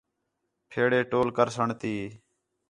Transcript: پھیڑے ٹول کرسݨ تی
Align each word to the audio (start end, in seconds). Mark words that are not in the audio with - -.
پھیڑے 0.69 0.99
ٹول 1.11 1.27
کرسݨ 1.37 1.67
تی 1.79 1.93